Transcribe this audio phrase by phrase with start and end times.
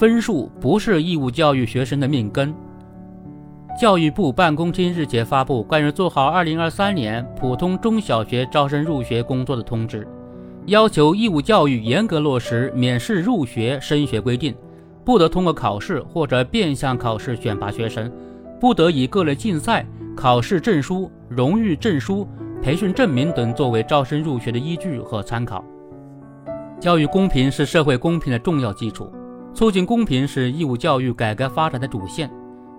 [0.00, 2.54] 分数不是义务教育学生的命根。
[3.78, 10.08] 教育部办公厅日前发布关于做好2023年普通中小学招生入学工作的通知，
[10.64, 14.54] 要求义务教育严格落实免试入学升学规定，
[15.04, 18.10] 不得通过考试或者变相考试选拔学生，
[18.58, 19.86] 不得以各类竞赛、
[20.16, 22.26] 考试证书、荣誉证书、
[22.62, 25.62] 培训证明等作为招生入学的依据和参考。
[26.80, 29.12] 教育公平是社会公平的重要基础，
[29.60, 32.30] 促进公平是义务教育改革发展的主线。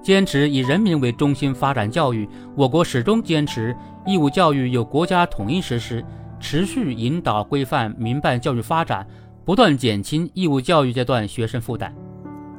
[0.02, 6.04] 坚持以人民为中心发展教育，我国始终坚持义务教育由国家统一实施，
[6.40, 9.05] 持续引导规范民办教育发展，
[9.46, 11.94] 不断减轻义务教育阶段学生负担。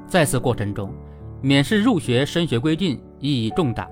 [0.07, 0.95] 在此过程中，
[1.41, 3.91] 免试入学升学规定意义重大。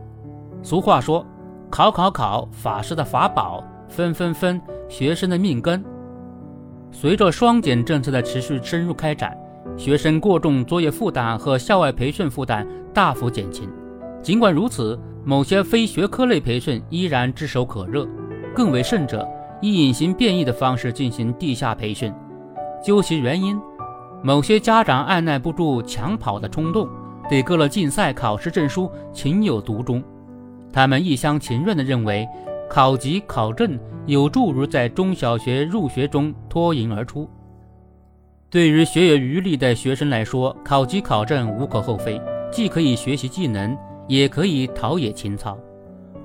[0.62, 1.26] 俗话说
[1.68, 5.84] ：“考考考，法师的法宝；分分分，学生的命根。”
[6.92, 9.36] 随着双减政策的持续深入开展。
[9.80, 13.66] 学生过重作业负担和校外培训负担大幅减轻。
[14.22, 18.06] 尽管如此，某些非学科类培训依然炙手可热。
[18.54, 19.26] 更为甚者，
[19.62, 22.12] 以隐形变异的方式进行地下培训。
[22.84, 23.58] 究其原因，
[24.22, 26.86] 某些家长按耐不住抢跑的冲动，
[27.30, 30.04] 对各类竞赛考试证书情有独钟。
[30.70, 32.28] 他们一厢情愿地认为，
[32.68, 37.26] 考级考证有助于在中小学入学中脱颖而出。
[38.50, 42.20] 对于学有余力的学生来说，考级考证无可厚非，
[42.50, 45.56] 既可以学习技能，也可以陶冶情操。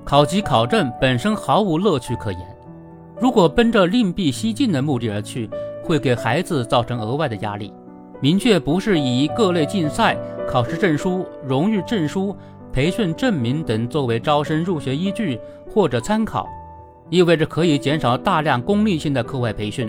[0.04, 2.40] 考级考证本身毫无乐趣可言，
[3.20, 5.48] 如果奔着另辟蹊径的目的而去，
[5.84, 7.72] 会给孩子造成额外的压力。
[8.20, 10.16] 明确不是以各类竞赛、
[10.48, 12.36] 考试证书、荣誉证书、
[12.72, 15.38] 培训证明等作为招生入学依据
[15.72, 16.48] 或者参考，
[17.08, 19.88] 意味着可以减少大量功利性的课外培训，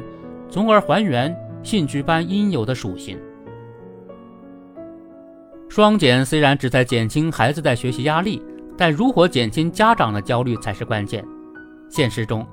[0.51, 1.35] 从而还原。
[1.63, 3.17] 兴趣班应有的属性。
[5.69, 8.41] 双减虽然旨在减轻孩子的学习压力，
[8.77, 11.23] 但如何减轻家长的焦虑才是关键。
[11.89, 12.45] 现实中，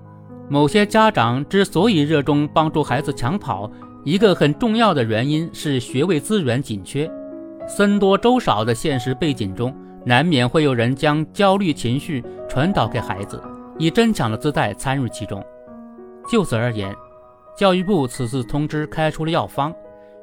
[0.48, 3.70] 某些家长之所以热衷帮助孩子抢跑，
[4.04, 7.10] 一个很重要的原因是学位资源紧缺。
[7.66, 9.74] 僧多粥少的现实背景中，
[10.04, 13.40] 难免会有人将焦虑情绪传导给孩子，
[13.78, 15.42] 以争抢的姿态参与其中。
[16.30, 16.94] 就此而言。
[17.56, 19.72] 教育部此次通知开出了药方：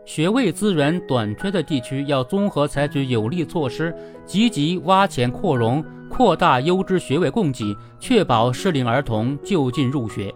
[0.03, 10.33] 学位资源短缺的地区要综合采取有力措施，积极挖潜扩容，扩大优质学位供给，确保适龄儿童就近入学，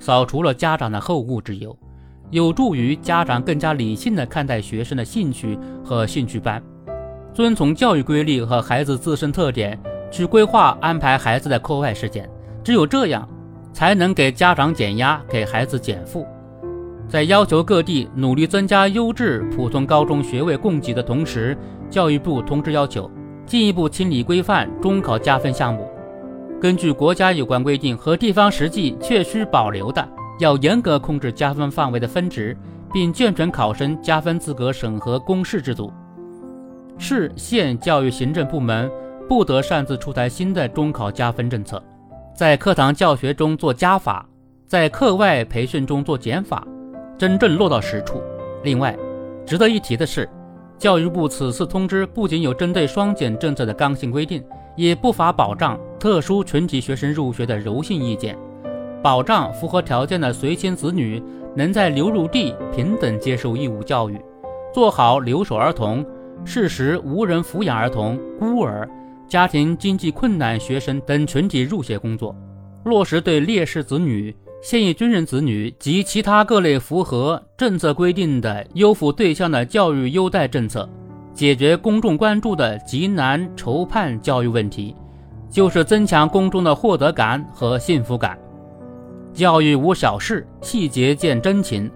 [0.00, 1.76] 扫除了家长的后顾之忧，
[2.30, 6.60] 有助于家长更加理性地看待学生的兴趣和兴趣班，
[7.32, 9.78] 遵从教育规律和孩子自身特点
[10.10, 12.28] 去规划安排孩子的课外时间。
[12.64, 13.28] 只有这样。
[13.76, 16.26] 才能给家长减压，给孩子减负。
[17.06, 21.54] 在要求各地努力增加优质普通高中学位供给的同时，
[21.90, 23.10] 教育部通知要求
[23.44, 25.86] 进一步清理规范中考加分项目。
[26.58, 30.08] 根据国家有关规定和地方实际确需保留的，
[30.40, 32.56] 要严格控制加分范围的分值，
[32.94, 35.92] 并健全考生加分资格审核公示制度。
[36.96, 38.90] 市县教育行政部门
[39.28, 41.82] 不得擅自出台新的中考加分政策。
[42.36, 44.28] 在课堂教学中做加法，
[44.66, 46.68] 在课外培训中做减法，
[47.16, 48.20] 真正落到实处。
[48.62, 48.94] 另外，
[49.46, 50.28] 值得一提的是，
[50.76, 54.44] 教育部此次通知不仅有针对双减政策的刚性规定，
[54.76, 58.36] 也不乏保障特殊群体学生入学的柔性意见，
[59.02, 61.22] 保障符合条件的随迁子女
[61.54, 64.20] 能在流入地平等接受义务教育，
[64.74, 66.04] 做好留守儿童、
[66.44, 68.86] 适时无人抚养儿童、孤儿。
[69.28, 72.34] 家庭经济困难学生等群体入学工作，
[72.84, 80.88] 落实对烈士子女、现役军人子女及其他各类符合政策规定的优抚对象的教育优待政策，
[81.34, 84.94] 解决公众关注的极难筹盼教育问题，
[85.50, 88.38] 就是增强公众的获得感和幸福感。
[89.34, 91.90] 教育无小事，细节见真情。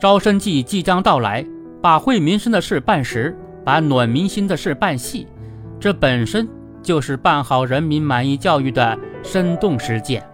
[0.00, 1.44] 招生季即将到来，
[1.82, 5.26] 把惠民生的事办实，把暖民心的事办细，
[5.78, 6.48] 这本身。
[6.82, 10.29] 就是办好人民满意教育的生动实践。